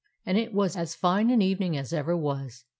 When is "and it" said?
0.25-0.51